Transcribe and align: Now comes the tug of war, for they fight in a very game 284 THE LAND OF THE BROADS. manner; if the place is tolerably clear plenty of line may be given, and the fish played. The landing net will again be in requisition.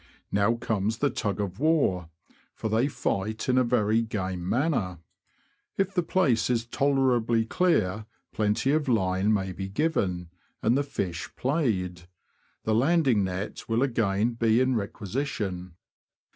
Now 0.31 0.55
comes 0.55 0.97
the 0.97 1.11
tug 1.11 1.39
of 1.39 1.59
war, 1.59 2.09
for 2.55 2.69
they 2.69 2.87
fight 2.87 3.47
in 3.47 3.55
a 3.59 3.63
very 3.63 4.01
game 4.01 4.49
284 4.49 4.49
THE 4.49 4.55
LAND 4.55 4.73
OF 4.73 4.75
THE 4.75 4.77
BROADS. 4.77 4.81
manner; 4.81 4.99
if 5.77 5.93
the 5.93 6.01
place 6.11 6.49
is 6.49 6.65
tolerably 6.65 7.45
clear 7.45 8.05
plenty 8.33 8.71
of 8.71 8.87
line 8.87 9.31
may 9.31 9.51
be 9.51 9.69
given, 9.69 10.31
and 10.63 10.75
the 10.75 10.81
fish 10.81 11.29
played. 11.35 12.07
The 12.63 12.73
landing 12.73 13.23
net 13.25 13.69
will 13.69 13.83
again 13.83 14.33
be 14.33 14.59
in 14.59 14.73
requisition. 14.75 15.75